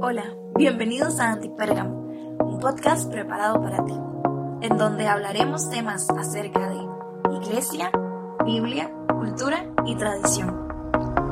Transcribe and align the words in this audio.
Hola, 0.00 0.22
bienvenidos 0.54 1.18
a 1.18 1.32
Antipérgamo, 1.32 2.12
un 2.38 2.60
podcast 2.60 3.10
preparado 3.10 3.60
para 3.60 3.84
ti, 3.84 3.94
en 4.60 4.78
donde 4.78 5.08
hablaremos 5.08 5.68
temas 5.70 6.06
acerca 6.10 6.68
de 6.68 6.76
iglesia, 7.34 7.90
Biblia, 8.44 8.92
cultura 9.08 9.66
y 9.86 9.96
tradición. 9.96 10.68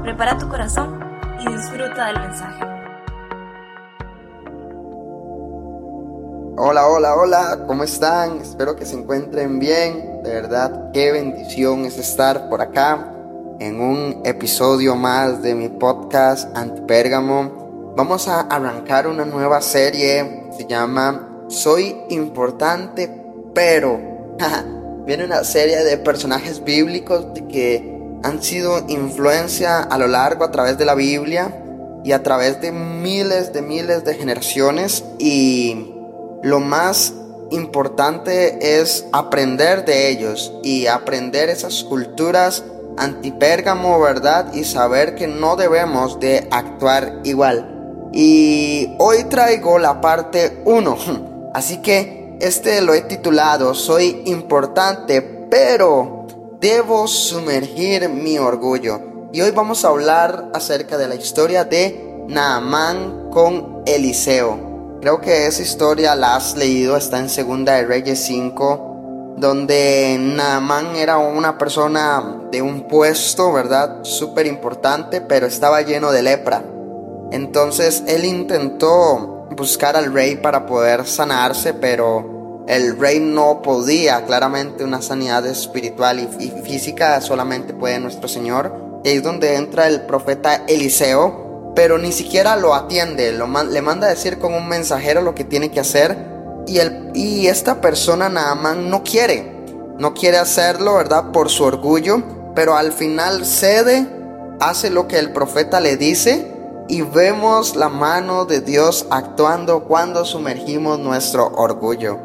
Prepara 0.02 0.36
tu 0.36 0.48
corazón 0.48 0.98
y 1.38 1.48
disfruta 1.48 2.06
del 2.06 2.18
mensaje. 2.18 2.64
Hola, 6.56 6.88
hola, 6.88 7.14
hola, 7.14 7.64
¿cómo 7.68 7.84
están? 7.84 8.40
Espero 8.40 8.74
que 8.74 8.84
se 8.84 8.98
encuentren 8.98 9.60
bien. 9.60 10.24
De 10.24 10.34
verdad, 10.34 10.90
qué 10.92 11.12
bendición 11.12 11.84
es 11.84 11.98
estar 11.98 12.48
por 12.48 12.60
acá 12.60 13.12
en 13.60 13.80
un 13.80 14.22
episodio 14.24 14.96
más 14.96 15.40
de 15.40 15.54
mi 15.54 15.68
podcast 15.68 16.54
Antipérgamo 16.56 17.55
vamos 17.96 18.28
a 18.28 18.42
arrancar 18.42 19.06
una 19.06 19.24
nueva 19.24 19.62
serie, 19.62 20.50
se 20.54 20.66
llama 20.66 21.46
Soy 21.48 21.96
importante, 22.10 23.10
pero 23.54 23.98
viene 25.06 25.24
una 25.24 25.42
serie 25.44 25.82
de 25.82 25.96
personajes 25.96 26.62
bíblicos 26.62 27.26
que 27.48 27.96
han 28.22 28.42
sido 28.42 28.84
influencia 28.88 29.80
a 29.80 29.96
lo 29.96 30.08
largo 30.08 30.44
a 30.44 30.50
través 30.50 30.76
de 30.76 30.84
la 30.84 30.94
Biblia 30.94 31.62
y 32.04 32.12
a 32.12 32.22
través 32.22 32.60
de 32.60 32.70
miles 32.70 33.54
de 33.54 33.62
miles 33.62 34.04
de 34.04 34.14
generaciones 34.14 35.02
y 35.18 35.94
lo 36.42 36.60
más 36.60 37.14
importante 37.50 38.78
es 38.78 39.06
aprender 39.12 39.86
de 39.86 40.10
ellos 40.10 40.52
y 40.62 40.86
aprender 40.86 41.48
esas 41.48 41.82
culturas 41.84 42.62
antipérgamo, 42.98 44.00
¿verdad? 44.00 44.52
Y 44.52 44.64
saber 44.64 45.14
que 45.14 45.26
no 45.26 45.56
debemos 45.56 46.20
de 46.20 46.46
actuar 46.50 47.20
igual. 47.24 47.75
Y 48.18 48.94
hoy 48.96 49.24
traigo 49.24 49.78
la 49.78 50.00
parte 50.00 50.62
1. 50.64 50.96
Así 51.52 51.82
que 51.82 52.38
este 52.40 52.80
lo 52.80 52.94
he 52.94 53.02
titulado 53.02 53.74
Soy 53.74 54.22
importante, 54.24 55.20
pero 55.20 56.26
debo 56.58 57.08
sumergir 57.08 58.08
mi 58.08 58.38
orgullo. 58.38 59.28
Y 59.34 59.42
hoy 59.42 59.50
vamos 59.50 59.84
a 59.84 59.88
hablar 59.88 60.50
acerca 60.54 60.96
de 60.96 61.08
la 61.08 61.14
historia 61.14 61.64
de 61.64 62.24
Naamán 62.26 63.28
con 63.30 63.82
Eliseo. 63.84 64.98
Creo 65.02 65.20
que 65.20 65.46
esa 65.46 65.60
historia 65.60 66.16
la 66.16 66.36
has 66.36 66.56
leído, 66.56 66.96
está 66.96 67.18
en 67.18 67.28
Segunda 67.28 67.74
de 67.74 67.84
Reyes 67.84 68.18
5, 68.20 69.34
donde 69.36 70.16
Naamán 70.18 70.96
era 70.96 71.18
una 71.18 71.58
persona 71.58 72.48
de 72.50 72.62
un 72.62 72.88
puesto, 72.88 73.52
¿verdad? 73.52 73.98
Súper 74.04 74.46
importante, 74.46 75.20
pero 75.20 75.46
estaba 75.46 75.82
lleno 75.82 76.12
de 76.12 76.22
lepra. 76.22 76.64
Entonces 77.32 78.04
él 78.06 78.24
intentó 78.24 79.48
buscar 79.56 79.96
al 79.96 80.12
rey 80.12 80.36
para 80.36 80.66
poder 80.66 81.06
sanarse, 81.06 81.74
pero 81.74 82.64
el 82.68 82.98
rey 82.98 83.20
no 83.20 83.62
podía. 83.62 84.24
Claramente 84.24 84.84
una 84.84 85.02
sanidad 85.02 85.46
espiritual 85.46 86.20
y 86.20 86.50
física 86.62 87.20
solamente 87.20 87.74
puede 87.74 87.98
nuestro 88.00 88.28
Señor. 88.28 89.00
Y 89.04 89.08
ahí 89.08 89.16
es 89.16 89.22
donde 89.22 89.54
entra 89.54 89.86
el 89.88 90.02
profeta 90.02 90.64
Eliseo, 90.66 91.72
pero 91.74 91.98
ni 91.98 92.12
siquiera 92.12 92.56
lo 92.56 92.74
atiende. 92.74 93.32
le 93.32 93.82
manda 93.82 94.06
a 94.06 94.10
decir 94.10 94.38
con 94.38 94.54
un 94.54 94.68
mensajero 94.68 95.22
lo 95.22 95.34
que 95.34 95.44
tiene 95.44 95.70
que 95.70 95.80
hacer. 95.80 96.16
Y, 96.66 97.46
esta 97.46 97.80
persona 97.80 98.28
Naaman 98.28 98.90
no 98.90 99.02
quiere. 99.04 99.54
No 99.98 100.12
quiere 100.12 100.38
hacerlo, 100.38 100.96
¿verdad? 100.96 101.30
Por 101.30 101.48
su 101.48 101.64
orgullo. 101.64 102.22
Pero 102.54 102.76
al 102.76 102.92
final 102.92 103.44
cede, 103.44 104.06
hace 104.58 104.90
lo 104.90 105.06
que 105.06 105.18
el 105.18 105.32
profeta 105.32 105.80
le 105.80 105.96
dice 105.96 106.55
y 106.88 107.02
vemos 107.02 107.74
la 107.74 107.88
mano 107.88 108.44
de 108.44 108.60
Dios 108.60 109.06
actuando 109.10 109.84
cuando 109.84 110.24
sumergimos 110.24 110.98
nuestro 110.98 111.46
orgullo 111.46 112.18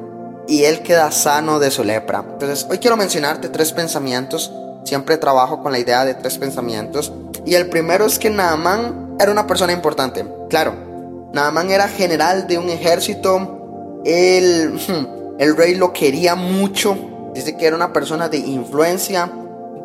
y 0.48 0.66
Él 0.66 0.82
queda 0.82 1.12
sano 1.12 1.60
de 1.60 1.72
su 1.72 1.84
lepra. 1.84 2.24
Entonces, 2.34 2.68
hoy 2.70 2.78
quiero 2.78 2.98
mencionarte 2.98 3.50
tres 3.50 3.72
pensamientos. 3.72 4.52
Siempre 4.84 5.18
trabajo 5.18 5.62
con 5.62 5.72
la 5.72 5.80
idea 5.80 6.06
de 6.06 6.14
tres 6.14 6.38
pensamientos. 6.38 7.12
Y 7.46 7.56
el 7.56 7.70
primero 7.70 8.06
es 8.06 8.20
que 8.20 8.30
Naaman 8.30 9.16
era 9.20 9.32
una 9.32 9.48
persona 9.48 9.74
importante. 9.74 10.26
Claro, 10.50 10.74
Naaman 11.34 11.72
era 11.72 11.88
general 11.88 12.48
de 12.48 12.58
un 12.58 12.70
ejército. 12.70 14.02
El, 14.04 14.80
el 15.40 15.58
rey 15.58 15.76
lo 15.76 15.94
quería 15.94 16.36
mucho. 16.36 16.98
Dice 17.34 17.56
que 17.56 17.66
era 17.66 17.76
una 17.76 17.94
persona 17.94 18.30
de 18.30 18.38
influencia. 18.38 19.32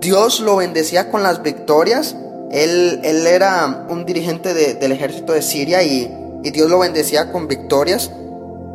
Dios 0.01 0.41
lo 0.41 0.57
bendecía 0.57 1.11
con 1.11 1.23
las 1.23 1.43
victorias 1.43 2.17
él, 2.51 3.01
era 3.05 3.87
un 3.89 4.07
dirigente 4.07 4.55
del 4.55 4.93
ejército 4.93 5.33
de 5.33 5.43
Siria 5.43 5.83
y, 5.83 6.23
Dios 6.53 6.71
lo 6.71 6.79
bendecía 6.79 7.33
con 7.33 7.49
victorias. 7.49 8.13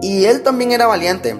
Y 0.01 0.25
él 0.25 0.43
también 0.43 0.71
era 0.71 0.87
valiente. 0.87 1.35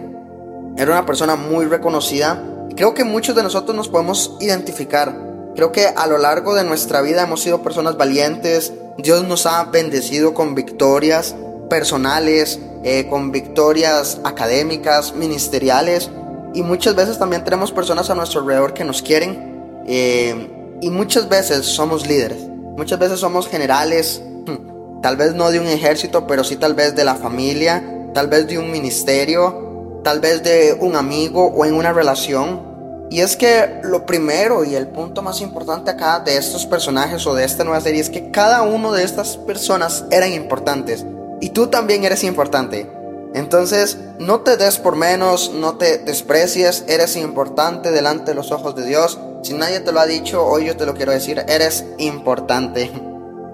Era 0.78 0.91
una 0.91 1.06
persona 1.06 1.36
muy 1.36 1.66
reconocida. 1.66 2.41
creo 2.75 2.94
que 2.94 3.03
muchos 3.03 3.36
de 3.36 3.44
nosotros 3.44 3.75
nos 3.75 3.90
podemos 3.90 4.38
identificar. 4.40 5.14
Creo 5.56 5.74
que 5.74 5.88
a 5.88 6.08
lo 6.08 6.18
largo 6.18 6.56
de 6.56 6.64
nuestra 6.64 7.02
vida 7.02 7.24
hemos 7.24 7.41
sido 7.41 7.62
personas 7.62 7.97
valientes. 7.97 8.72
Dios 8.97 9.28
nos 9.28 9.46
ha 9.46 9.66
bendecido 9.66 10.34
con 10.34 10.56
victorias 10.56 11.36
personales, 11.70 12.59
eh, 12.86 13.08
con 13.09 13.34
victorias 13.34 14.22
académicas, 14.24 15.14
ministeriales. 15.14 16.09
Y 16.53 16.64
muchas 16.64 16.96
veces 16.96 17.20
también 17.20 17.44
tenemos 17.44 17.74
personas 17.74 18.09
a 18.09 18.16
nuestro 18.16 18.40
alrededor 18.40 18.74
que 18.74 18.86
nos 18.86 19.02
quieren. 19.02 19.84
Eh, 19.86 20.61
y 20.81 20.90
muchas 20.90 21.30
veces 21.30 21.66
somos 21.66 22.08
líderes, 22.08 22.42
muchas 22.75 23.00
veces 23.00 23.19
somos 23.19 23.47
generales, 23.47 24.22
hmm, 24.46 25.02
tal 25.02 25.16
vez 25.16 25.36
no 25.36 25.52
de 25.52 25.59
un 25.59 25.68
ejército, 25.68 26.25
pero 26.28 26.44
sí 26.44 26.56
tal 26.56 26.74
vez 26.74 26.96
de 26.96 27.06
la 27.06 27.16
familia, 27.16 28.09
tal 28.14 28.28
vez 28.28 28.47
de 28.47 28.58
un 28.58 28.72
ministerio, 28.72 30.00
tal 30.03 30.20
vez 30.20 30.44
de 30.44 30.75
un 30.80 30.96
amigo 30.96 31.46
o 31.46 31.66
en 31.66 31.75
una 31.75 31.94
relación. 31.94 32.72
Y 33.09 33.20
es 33.20 33.36
que 33.36 33.81
lo 33.84 34.06
primero 34.06 34.64
y 34.64 34.75
el 34.75 34.88
punto 34.88 35.22
más 35.22 35.41
importante 35.41 35.91
acá 35.91 36.20
de 36.20 36.38
estos 36.38 36.66
personajes 36.66 37.28
o 37.28 37.36
de 37.36 37.44
esta 37.44 37.64
nueva 37.64 37.81
serie 37.81 38.02
es 38.02 38.09
que 38.09 38.31
cada 38.31 38.64
uno 38.64 38.94
de 38.94 39.03
estas 39.03 39.38
personas 39.38 40.06
eran 40.12 40.31
importantes. 40.31 41.06
Y 41.41 41.50
tú 41.50 41.68
también 41.68 42.03
eres 42.03 42.24
importante. 42.24 42.90
Entonces, 43.34 43.97
no 44.20 44.41
te 44.41 44.58
des 44.58 44.78
por 44.78 44.96
menos, 44.96 45.52
no 45.53 45.78
te 45.78 45.97
desprecies, 46.00 46.86
eres 46.88 47.16
importante 47.16 47.91
delante 47.91 48.31
de 48.31 48.36
los 48.36 48.52
ojos 48.52 48.75
de 48.75 48.86
Dios. 48.86 49.20
Si 49.41 49.53
nadie 49.53 49.79
te 49.79 49.91
lo 49.91 50.00
ha 50.00 50.06
dicho, 50.06 50.46
hoy 50.46 50.66
yo 50.66 50.78
te 50.78 50.85
lo 50.85 50.94
quiero 50.94 51.12
decir, 51.12 51.44
eres 51.47 51.85
importante. 51.97 52.91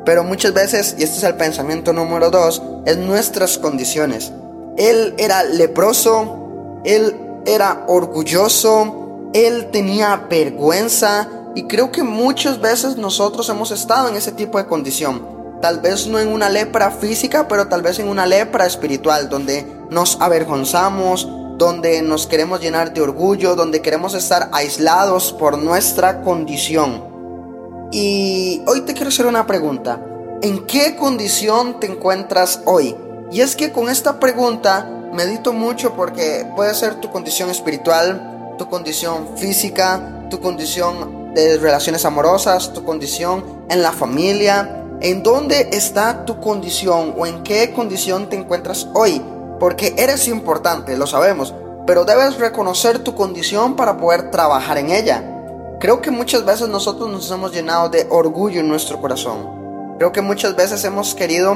Pero 0.05 0.23
muchas 0.23 0.53
veces, 0.53 0.95
y 0.97 1.03
este 1.03 1.17
es 1.17 1.23
el 1.23 1.35
pensamiento 1.35 1.93
número 1.93 2.29
dos, 2.29 2.61
es 2.85 2.97
nuestras 2.97 3.57
condiciones. 3.57 4.31
Él 4.77 5.13
era 5.17 5.43
leproso, 5.43 6.81
él 6.83 7.15
era 7.45 7.85
orgulloso, 7.87 9.29
él 9.33 9.69
tenía 9.71 10.27
vergüenza 10.29 11.29
y 11.55 11.63
creo 11.63 11.91
que 11.91 12.03
muchas 12.03 12.61
veces 12.61 12.97
nosotros 12.97 13.49
hemos 13.49 13.71
estado 13.71 14.09
en 14.09 14.15
ese 14.15 14.31
tipo 14.31 14.57
de 14.57 14.67
condición 14.67 15.37
Tal 15.61 15.79
vez 15.79 16.05
no 16.07 16.19
en 16.19 16.27
una 16.27 16.49
lepra 16.49 16.91
física, 16.91 17.47
pero 17.47 17.67
tal 17.67 17.81
vez 17.81 17.97
en 17.97 18.07
una 18.07 18.27
lepra 18.27 18.67
espiritual, 18.67 19.27
donde 19.27 19.65
nos 19.89 20.21
avergonzamos, 20.21 21.27
donde 21.57 22.01
nos 22.01 22.27
queremos 22.27 22.61
llenar 22.61 22.93
de 22.93 23.01
orgullo, 23.01 23.55
donde 23.55 23.81
queremos 23.81 24.13
estar 24.13 24.49
aislados 24.53 25.33
por 25.33 25.57
nuestra 25.57 26.21
condición. 26.21 27.03
Y 27.91 28.61
hoy 28.67 28.81
te 28.81 28.93
quiero 28.93 29.09
hacer 29.09 29.25
una 29.25 29.47
pregunta. 29.47 29.99
¿En 30.41 30.65
qué 30.65 30.95
condición 30.95 31.79
te 31.79 31.87
encuentras 31.87 32.61
hoy? 32.65 32.95
Y 33.31 33.41
es 33.41 33.55
que 33.55 33.71
con 33.71 33.89
esta 33.89 34.19
pregunta 34.19 34.87
medito 35.13 35.51
mucho 35.51 35.93
porque 35.95 36.45
puede 36.55 36.75
ser 36.75 36.95
tu 36.95 37.11
condición 37.11 37.49
espiritual, 37.49 38.55
tu 38.57 38.69
condición 38.69 39.37
física, 39.37 40.27
tu 40.29 40.39
condición 40.39 41.33
de 41.33 41.57
relaciones 41.57 42.05
amorosas, 42.05 42.73
tu 42.73 42.83
condición 42.83 43.43
en 43.69 43.81
la 43.81 43.91
familia, 43.91 44.77
¿En 44.99 45.21
dónde 45.21 45.69
está 45.73 46.25
tu 46.25 46.39
condición 46.39 47.13
o 47.19 47.27
en 47.27 47.43
qué 47.43 47.71
condición 47.71 48.29
te 48.29 48.35
encuentras 48.35 48.87
hoy? 48.95 49.21
Porque 49.59 49.95
eres 49.97 50.27
importante, 50.27 50.97
lo 50.97 51.07
sabemos, 51.07 51.53
pero 51.85 52.05
debes 52.05 52.37
reconocer 52.37 52.99
tu 52.99 53.15
condición 53.15 53.75
para 53.75 53.97
poder 53.97 54.29
trabajar 54.29 54.77
en 54.77 54.91
ella. 54.91 55.23
Creo 55.79 56.01
que 56.01 56.11
muchas 56.11 56.43
veces 56.43 56.67
nosotros 56.67 57.09
nos 57.09 57.29
hemos 57.31 57.51
llenado 57.51 57.89
de 57.89 58.07
orgullo 58.09 58.59
en 58.59 58.67
nuestro 58.67 58.99
corazón. 58.99 59.95
Creo 59.97 60.11
que 60.11 60.21
muchas 60.21 60.55
veces 60.55 60.83
hemos 60.83 61.15
querido, 61.15 61.55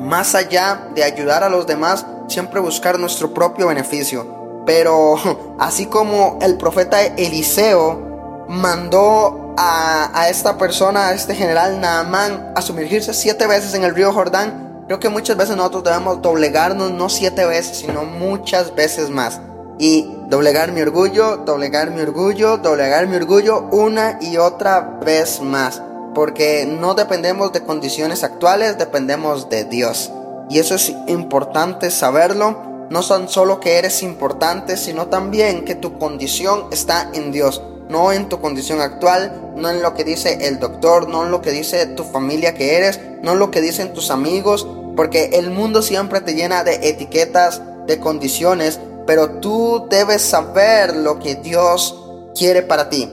más 0.00 0.34
allá 0.34 0.88
de 0.94 1.04
ayudar 1.04 1.44
a 1.44 1.48
los 1.48 1.66
demás, 1.66 2.06
siempre 2.28 2.60
buscar 2.60 2.98
nuestro 2.98 3.32
propio 3.32 3.68
beneficio. 3.68 4.26
Pero 4.66 5.16
así 5.58 5.86
como 5.86 6.38
el 6.42 6.56
profeta 6.56 7.02
Eliseo 7.02 8.46
mandó 8.48 9.54
a, 9.56 10.28
esta 10.28 10.58
persona, 10.58 11.08
a 11.08 11.14
este 11.14 11.34
general 11.34 11.80
Naamán, 11.80 12.52
a 12.54 12.62
sumergirse 12.62 13.14
siete 13.14 13.46
veces 13.46 13.74
en 13.74 13.84
el 13.84 13.94
río 13.94 14.12
Jordán, 14.12 14.65
creo 14.86 15.00
que 15.00 15.08
muchas 15.08 15.36
veces 15.36 15.56
nosotros 15.56 15.84
debemos 15.84 16.22
doblegarnos, 16.22 16.92
no 16.92 17.08
siete 17.08 17.44
veces, 17.44 17.78
sino 17.78 18.04
muchas 18.04 18.74
veces 18.74 19.10
más. 19.10 19.40
Y 19.78 20.08
doblegar 20.28 20.72
mi 20.72 20.80
orgullo, 20.80 21.38
doblegar 21.38 21.90
mi 21.90 22.00
orgullo, 22.00 22.56
doblegar 22.58 23.06
mi 23.06 23.16
orgullo 23.16 23.68
una 23.72 24.18
y 24.20 24.38
otra 24.38 24.98
vez 25.04 25.40
más. 25.42 25.82
Porque 26.14 26.66
no 26.66 26.94
dependemos 26.94 27.52
de 27.52 27.62
condiciones 27.62 28.24
actuales, 28.24 28.78
dependemos 28.78 29.50
de 29.50 29.64
Dios. 29.64 30.10
Y 30.48 30.60
eso 30.60 30.76
es 30.76 30.94
importante 31.08 31.90
saberlo. 31.90 32.86
No 32.88 33.02
son 33.02 33.28
solo 33.28 33.60
que 33.60 33.78
eres 33.78 34.02
importante, 34.02 34.76
sino 34.76 35.08
también 35.08 35.64
que 35.64 35.74
tu 35.74 35.98
condición 35.98 36.66
está 36.70 37.10
en 37.12 37.32
Dios. 37.32 37.60
No 37.88 38.12
en 38.12 38.28
tu 38.28 38.40
condición 38.40 38.80
actual, 38.80 39.45
no 39.56 39.70
en 39.70 39.82
lo 39.82 39.94
que 39.94 40.04
dice 40.04 40.46
el 40.46 40.58
doctor, 40.60 41.08
no 41.08 41.24
en 41.24 41.30
lo 41.30 41.42
que 41.42 41.50
dice 41.50 41.86
tu 41.86 42.04
familia 42.04 42.54
que 42.54 42.76
eres, 42.76 43.00
no 43.22 43.32
en 43.32 43.38
lo 43.38 43.50
que 43.50 43.60
dicen 43.60 43.92
tus 43.92 44.10
amigos, 44.10 44.66
porque 44.96 45.30
el 45.34 45.50
mundo 45.50 45.82
siempre 45.82 46.20
te 46.20 46.34
llena 46.34 46.64
de 46.64 46.88
etiquetas, 46.88 47.62
de 47.86 47.98
condiciones, 47.98 48.80
pero 49.06 49.40
tú 49.40 49.86
debes 49.88 50.22
saber 50.22 50.96
lo 50.96 51.18
que 51.18 51.36
Dios 51.36 51.96
quiere 52.34 52.62
para 52.62 52.88
ti. 52.88 53.10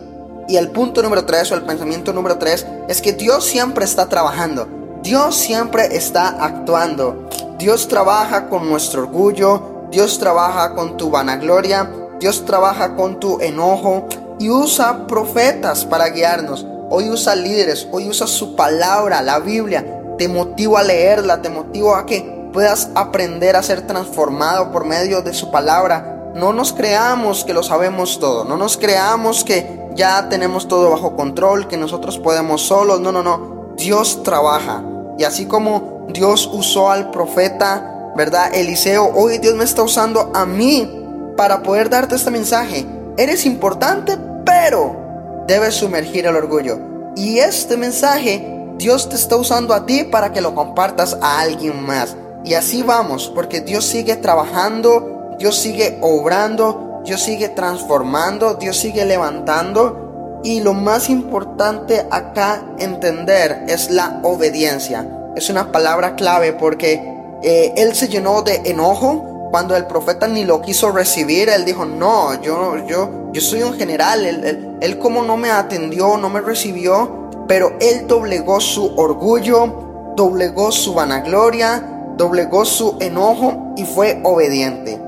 Y 0.48 0.57
el 0.57 0.72
punto 0.72 1.01
número 1.01 1.25
tres 1.25 1.51
o 1.51 1.56
el 1.56 1.63
pensamiento 1.63 2.12
número 2.12 2.38
tres 2.38 2.66
es 2.88 3.01
que 3.01 3.13
Dios 3.13 3.46
siempre 3.46 3.86
está 3.86 4.10
trabajando. 4.10 4.68
Dios 5.01 5.36
siempre 5.36 5.96
está 5.96 6.30
actuando. 6.44 7.30
Dios 7.57 7.88
trabaja 7.88 8.50
con 8.50 8.68
nuestro 8.68 9.04
orgullo. 9.04 9.88
Dios 9.92 10.19
trabaja 10.19 10.74
con 10.74 10.98
tu 10.98 11.10
vanagloria. 11.10 11.89
Dios 12.19 12.46
trabaja 12.46 12.96
con 12.96 13.19
tu 13.19 13.39
enojo. 13.39 14.07
Y 14.39 14.50
usa 14.50 15.07
profetas 15.07 15.85
para 15.85 16.09
guiarnos. 16.09 16.65
Hoy 16.89 17.09
usa 17.09 17.35
líderes. 17.35 17.88
Hoy 17.91 18.09
usa 18.09 18.27
su 18.27 18.56
palabra, 18.56 19.21
la 19.21 19.39
Biblia. 19.39 20.01
Te 20.18 20.27
motivo 20.27 20.77
a 20.77 20.83
leerla. 20.83 21.41
Te 21.41 21.50
motivo 21.50 21.95
a 21.95 22.06
que 22.06 22.50
puedas 22.53 22.89
aprender 22.95 23.56
a 23.56 23.63
ser 23.63 23.88
transformado 23.88 24.71
por 24.71 24.85
medio 24.85 25.21
de 25.21 25.33
su 25.33 25.51
palabra. 25.51 26.31
No 26.35 26.53
nos 26.53 26.74
creamos 26.74 27.44
que 27.44 27.53
lo 27.53 27.63
sabemos 27.63 28.19
todo. 28.19 28.45
No 28.45 28.57
nos 28.57 28.77
creamos 28.77 29.44
que 29.44 29.89
ya 29.95 30.30
tenemos 30.30 30.68
todo 30.68 30.89
bajo 30.89 31.15
control, 31.15 31.68
que 31.68 31.77
nosotros 31.77 32.18
podemos 32.19 32.62
solos. 32.62 33.00
No, 33.00 33.12
no, 33.12 33.24
no. 33.24 33.74
Dios 33.77 34.24
trabaja. 34.24 34.83
Y 35.18 35.24
así 35.24 35.45
como 35.45 36.07
Dios 36.09 36.50
usó 36.51 36.91
al 36.91 37.12
profeta, 37.12 38.12
¿verdad? 38.15 38.53
Eliseo, 38.53 39.12
hoy 39.15 39.38
Dios 39.38 39.56
me 39.56 39.63
está 39.63 39.83
usando 39.83 40.31
a 40.33 40.45
mí 40.45 41.33
para 41.38 41.63
poder 41.63 41.89
darte 41.89 42.15
este 42.15 42.31
mensaje. 42.31 42.86
Eres 43.18 43.45
importante, 43.45 44.18
pero 44.44 45.44
debes 45.48 45.75
sumergir 45.75 46.25
el 46.25 46.36
orgullo. 46.36 46.80
Y 47.15 47.38
este 47.39 47.77
mensaje 47.77 48.54
Dios 48.77 49.07
te 49.07 49.15
está 49.15 49.36
usando 49.36 49.74
a 49.74 49.86
ti 49.86 50.04
para 50.04 50.33
que 50.33 50.42
lo 50.42 50.56
compartas 50.56 51.18
a 51.21 51.39
alguien 51.42 51.86
más. 51.86 52.15
Y 52.44 52.56
así 52.56 52.81
vamos, 52.81 53.31
porque 53.33 53.62
Dios 53.62 53.86
sigue 53.86 54.15
trabajando, 54.15 55.36
Dios 55.38 55.57
sigue 55.57 55.98
obrando, 56.01 57.01
Dios 57.06 57.21
sigue 57.21 57.50
transformando, 57.50 58.56
Dios 58.56 58.77
sigue 58.77 59.06
levantando. 59.06 60.42
Y 60.44 60.62
lo 60.62 60.74
más 60.74 61.10
importante 61.10 62.06
acá 62.10 62.63
entender 62.80 63.63
es 63.68 63.92
la 63.92 64.19
obediencia. 64.24 65.07
Es 65.36 65.50
una 65.50 65.71
palabra 65.71 66.15
clave 66.15 66.51
porque 66.54 67.01
eh, 67.44 67.74
él 67.77 67.95
se 67.95 68.07
llenó 68.07 68.42
de 68.42 68.62
enojo 68.65 69.32
cuando 69.53 69.75
el 69.75 69.85
profeta 69.85 70.27
ni 70.27 70.45
lo 70.45 70.63
quiso 70.63 70.89
recibir. 70.89 71.47
Él 71.47 71.63
dijo, 71.63 71.85
no, 71.85 72.41
yo, 72.41 72.88
yo, 72.88 73.29
yo 73.31 73.39
soy 73.39 73.61
un 73.61 73.73
general. 73.73 74.25
Él, 74.25 74.77
él 74.81 74.97
como 74.97 75.21
no 75.21 75.38
me 75.38 75.51
atendió, 75.51 76.17
no 76.17 76.27
me 76.27 76.41
recibió. 76.41 77.29
Pero 77.47 77.73
él 77.79 78.07
doblegó 78.07 78.59
su 78.59 78.95
orgullo, 78.95 80.13
doblegó 80.15 80.71
su 80.71 80.95
vanagloria, 80.95 81.88
doblegó 82.17 82.65
su 82.65 82.97
enojo 83.00 83.75
y 83.77 83.85
fue 83.85 84.19
obediente. 84.23 85.00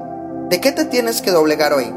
¿De 0.50 0.62
qué 0.62 0.72
te 0.72 0.86
tienes 0.86 1.24
que 1.24 1.32
doblegar 1.32 1.74
hoy? 1.74 1.92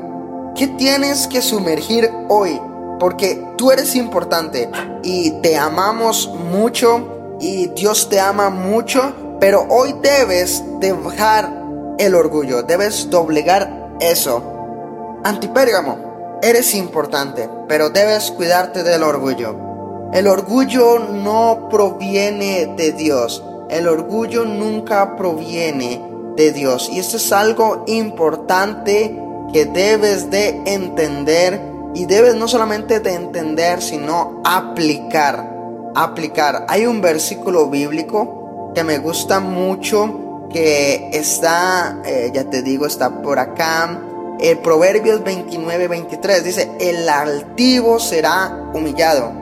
¿Qué 0.55 0.69
tienes 0.69 1.27
que 1.27 1.43
sumergir 1.43 2.11
hoy? 2.31 2.59
Porque 2.99 3.47
tú 3.59 3.73
eres 3.73 3.95
importante 3.95 4.71
y 5.03 5.33
te 5.43 5.59
amamos 5.59 6.33
mucho 6.51 7.37
y 7.41 7.67
Dios 7.77 8.09
te 8.09 8.19
ama 8.19 8.49
mucho, 8.49 9.37
pero 9.39 9.67
hoy 9.69 9.95
debes 10.01 10.65
dejar 10.81 11.58
el 11.99 12.15
orgullo, 12.15 12.63
debes 12.63 13.11
doblegar 13.11 13.97
eso. 14.01 15.21
Antipérgamo, 15.25 16.39
eres 16.43 16.75
importante, 16.75 17.49
pero 17.69 17.91
debes 17.91 18.31
cuidarte 18.31 18.83
del 18.83 19.03
orgullo. 19.03 19.69
El 20.13 20.27
orgullo 20.27 20.99
no 20.99 21.69
proviene 21.71 22.75
de 22.77 22.93
Dios. 22.93 23.45
El 23.69 23.87
orgullo 23.89 24.45
nunca 24.45 25.17
proviene 25.17 26.03
de 26.37 26.53
Dios. 26.53 26.89
Y 26.91 26.99
esto 26.99 27.19
es 27.19 27.31
algo 27.33 27.85
importante 27.87 29.21
que 29.53 29.67
debes 29.67 30.31
de 30.31 30.63
entender 30.65 31.61
y 31.95 32.07
debes 32.07 32.37
no 32.37 32.49
solamente 32.49 33.01
de 33.01 33.15
entender, 33.15 33.83
sino 33.83 34.41
aplicar. 34.45 35.57
Aplicar. 35.95 36.65
Hay 36.69 36.87
un 36.87 37.01
versículo 37.01 37.69
bíblico 37.69 38.73
que 38.75 38.85
me 38.85 38.99
gusta 38.99 39.41
mucho, 39.41 40.28
que 40.51 41.11
está, 41.13 42.01
eh, 42.05 42.31
ya 42.33 42.45
te 42.45 42.63
digo, 42.63 42.87
está 42.87 43.23
por 43.23 43.39
acá. 43.39 44.01
El 44.41 44.59
Proverbios 44.59 45.23
29, 45.25 45.89
23 45.89 46.45
dice, 46.45 46.71
el 46.79 47.09
altivo 47.09 47.99
será 47.99 48.71
humillado, 48.73 49.33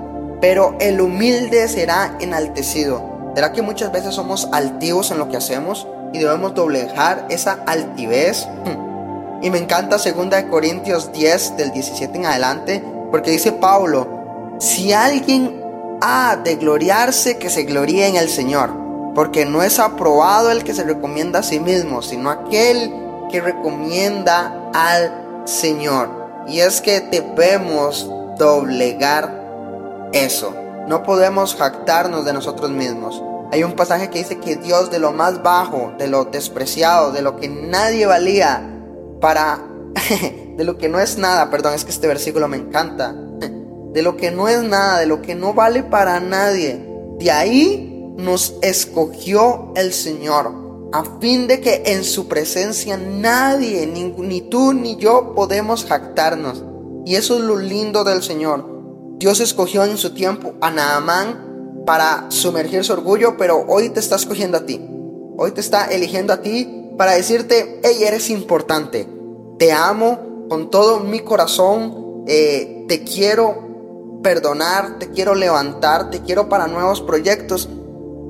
pero 0.41 0.75
el 0.81 1.01
humilde 1.01 1.69
será 1.69 2.17
enaltecido. 2.21 3.33
¿Será 3.35 3.53
que 3.53 3.61
muchas 3.61 3.93
veces 3.93 4.15
somos 4.15 4.49
altivos 4.53 5.11
en 5.11 5.19
lo 5.19 5.29
que 5.29 5.37
hacemos? 5.37 5.87
y 6.13 6.19
debemos 6.19 6.55
doblegar 6.55 7.27
esa 7.29 7.59
altivez. 7.67 8.49
Y 9.43 9.51
me 9.51 9.59
encanta 9.59 9.99
2 9.99 10.45
Corintios 10.51 11.13
10 11.13 11.57
del 11.59 11.73
17 11.73 12.17
en 12.17 12.27
adelante, 12.27 12.83
porque 13.11 13.31
dice 13.31 13.53
Pablo, 13.53 14.57
si 14.59 14.93
alguien 14.93 15.63
ha 16.01 16.37
de 16.37 16.57
gloriarse, 16.57 17.37
que 17.37 17.51
se 17.51 17.65
gloríe 17.65 18.07
en 18.07 18.17
el 18.17 18.31
Señor, 18.31 18.71
porque 19.17 19.47
no 19.47 19.63
es 19.63 19.79
aprobado 19.79 20.51
el 20.51 20.63
que 20.63 20.75
se 20.75 20.85
recomienda 20.85 21.39
a 21.39 21.43
sí 21.43 21.59
mismo, 21.59 22.03
sino 22.03 22.29
aquel 22.29 22.93
que 23.31 23.41
recomienda 23.41 24.71
al 24.75 25.43
Señor. 25.47 26.11
Y 26.47 26.61
es 26.61 26.83
que 26.83 27.01
debemos 27.01 28.11
doblegar 28.39 30.11
eso. 30.13 30.55
No 30.87 31.03
podemos 31.03 31.57
jactarnos 31.57 32.27
de 32.27 32.35
nosotros 32.35 32.71
mismos. 32.71 33.23
Hay 33.53 33.65
un 33.65 33.73
pasaje 33.73 34.11
que 34.11 34.19
dice 34.19 34.39
que 34.39 34.57
Dios 34.57 34.91
de 34.91 34.99
lo 34.99 35.13
más 35.13 35.43
bajo, 35.43 35.95
de 35.99 36.09
lo 36.09 36.27
despreciado, 36.27 37.11
de 37.11 37.23
lo 37.23 37.37
que 37.37 37.49
nadie 37.49 38.05
valía, 38.05 38.71
para... 39.19 39.61
de 40.59 40.63
lo 40.65 40.77
que 40.77 40.91
no 40.91 41.01
es 41.01 41.17
nada, 41.17 41.49
perdón, 41.49 41.73
es 41.73 41.87
que 41.87 41.91
este 41.91 42.07
versículo 42.07 42.49
me 42.49 42.59
encanta. 42.59 43.15
De 43.95 44.03
lo 44.03 44.19
que 44.19 44.31
no 44.31 44.47
es 44.47 44.63
nada, 44.63 44.99
de 44.99 45.07
lo 45.07 45.23
que 45.23 45.35
no 45.35 45.55
vale 45.55 45.83
para 45.83 46.21
nadie. 46.21 46.87
De 47.19 47.31
ahí 47.31 47.96
nos 48.17 48.55
escogió 48.63 49.73
el 49.77 49.93
Señor, 49.93 50.53
a 50.93 51.05
fin 51.21 51.47
de 51.47 51.61
que 51.61 51.83
en 51.87 52.05
su 52.05 52.29
presencia 52.29 52.97
nadie, 52.97 53.87
ni, 53.87 54.41
tú 54.43 54.73
ni 54.73 54.97
yo, 54.97 55.35
podemos 55.35 55.85
jactarnos. 55.85 56.65
Y 57.05 57.17
eso 57.17 57.37
es 57.37 57.41
lo 57.43 57.57
lindo 57.57 58.05
del 58.05 58.23
Señor. 58.23 58.65
Dios 59.19 59.41
escogió 59.41 59.85
en 59.85 59.97
su 59.97 60.15
tiempo 60.15 60.55
a 60.61 60.71
Naamán 60.71 61.83
para 61.87 62.27
sumergir 62.31 62.85
su 62.85 62.93
orgullo, 62.93 63.37
pero 63.37 63.65
hoy 63.69 63.91
te 63.91 64.01
está 64.01 64.17
escogiendo 64.17 64.59
a 64.59 64.67
ti. 64.67 64.81
Hoy 65.39 65.53
te 65.53 65.61
está 65.61 65.87
eligiendo 65.87 66.33
a 66.33 66.43
ti 66.43 66.91
para 66.97 67.13
decirte, 67.13 67.81
hey, 67.83 67.99
eres 68.03 68.31
importante. 68.31 69.09
Te 69.59 69.73
amo 69.73 70.47
con 70.49 70.71
todo 70.71 71.01
mi 71.01 71.21
corazón. 71.21 72.25
Eh, 72.27 72.85
te 72.89 73.05
quiero 73.05 74.19
perdonar, 74.23 74.99
te 74.99 75.11
quiero 75.11 75.35
levantar, 75.35 76.11
te 76.11 76.21
quiero 76.21 76.49
para 76.49 76.67
nuevos 76.67 77.01
proyectos. 77.01 77.69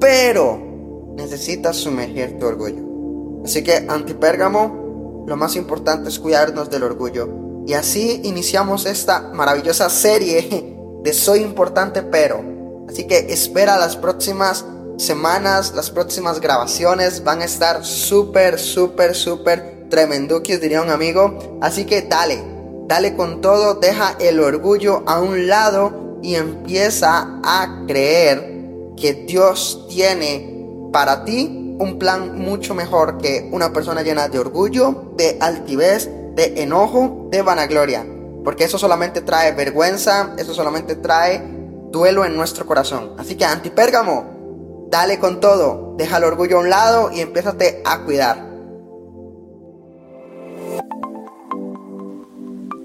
Pero 0.01 1.15
necesitas 1.17 1.77
sumergir 1.77 2.39
tu 2.39 2.47
orgullo. 2.47 3.43
Así 3.45 3.63
que, 3.63 3.87
antipérgamo, 3.89 5.25
lo 5.27 5.37
más 5.37 5.57
importante 5.57 6.09
es 6.09 6.19
cuidarnos 6.19 6.71
del 6.71 6.83
orgullo. 6.83 7.29
Y 7.67 7.73
así 7.73 8.21
iniciamos 8.25 8.87
esta 8.87 9.33
maravillosa 9.33 9.89
serie 9.91 10.77
de 11.03 11.13
Soy 11.13 11.41
importante, 11.41 12.03
pero 12.03 12.57
Así 12.89 13.05
que 13.05 13.27
espera 13.31 13.79
las 13.79 13.97
próximas 13.97 14.65
semanas, 14.97 15.73
las 15.75 15.91
próximas 15.91 16.41
grabaciones 16.41 17.25
van 17.25 17.43
a 17.43 17.45
estar 17.45 17.85
súper, 17.85 18.59
súper, 18.59 19.15
súper 19.15 19.89
tremenduques, 19.91 20.61
diría 20.61 20.83
un 20.83 20.91
amigo. 20.91 21.59
Así 21.61 21.85
que 21.85 22.03
dale, 22.03 22.43
dale 22.87 23.17
con 23.17 23.41
todo, 23.41 23.75
deja 23.75 24.17
el 24.21 24.41
orgullo 24.41 25.03
a 25.07 25.21
un 25.21 25.49
lado 25.49 26.19
y 26.23 26.37
empieza 26.37 27.41
a 27.43 27.85
creer 27.87 28.56
que 28.97 29.15
Dios 29.15 29.87
tiene 29.89 30.89
para 30.93 31.25
ti 31.25 31.77
un 31.79 31.99
plan 31.99 32.39
mucho 32.39 32.75
mejor 32.75 33.19
que 33.19 33.49
una 33.53 33.73
persona 33.73 34.03
llena 34.03 34.29
de 34.29 34.39
orgullo, 34.39 35.13
de 35.17 35.37
altivez, 35.41 36.11
de 36.35 36.63
enojo, 36.63 37.29
de 37.31 37.43
vanagloria. 37.43 38.07
Porque 38.45 38.65
eso 38.65 38.79
solamente 38.79 39.21
trae 39.21 39.53
vergüenza, 39.53 40.35
eso 40.39 40.55
solamente 40.55 40.95
trae 40.95 41.43
duelo 41.91 42.25
en 42.25 42.37
nuestro 42.37 42.67
corazón. 42.67 43.15
Así 43.19 43.37
que 43.37 43.45
antipérgamo, 43.45 44.87
dale 44.91 45.19
con 45.19 45.41
todo, 45.41 45.95
deja 45.99 46.19
el 46.19 46.25
orgullo 46.25 46.59
a 46.59 46.61
un 46.61 46.71
lado 46.71 47.11
y 47.13 47.21
empiézate 47.21 47.83
a 47.85 48.05
cuidar. 48.05 48.47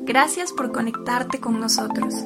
Gracias 0.04 0.52
por 0.52 0.72
conectarte 0.72 1.40
con 1.40 1.60
nosotros. 1.60 2.26